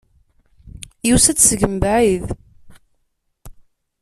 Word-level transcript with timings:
Yusa-d 1.07 1.37
seg 1.41 1.61
mebɛid. 1.73 2.25